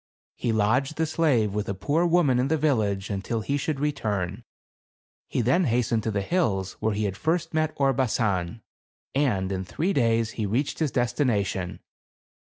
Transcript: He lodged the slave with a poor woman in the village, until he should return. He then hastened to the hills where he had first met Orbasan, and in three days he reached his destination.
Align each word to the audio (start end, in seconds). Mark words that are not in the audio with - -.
He 0.35 0.51
lodged 0.51 0.95
the 0.97 1.05
slave 1.05 1.53
with 1.53 1.69
a 1.69 1.75
poor 1.75 2.07
woman 2.07 2.39
in 2.39 2.47
the 2.47 2.57
village, 2.57 3.11
until 3.11 3.41
he 3.41 3.55
should 3.55 3.79
return. 3.79 4.43
He 5.27 5.41
then 5.41 5.65
hastened 5.65 6.01
to 6.01 6.09
the 6.09 6.23
hills 6.23 6.73
where 6.79 6.95
he 6.95 7.03
had 7.03 7.15
first 7.15 7.53
met 7.53 7.73
Orbasan, 7.75 8.63
and 9.13 9.51
in 9.51 9.63
three 9.63 9.93
days 9.93 10.31
he 10.31 10.47
reached 10.47 10.79
his 10.79 10.89
destination. 10.89 11.81